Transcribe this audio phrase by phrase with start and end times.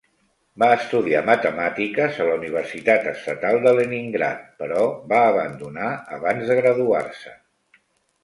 [0.61, 7.37] Va estudiar matemàtiques a la Universitat Estatal de Leningrad, però va abandonar abans de graduar-se.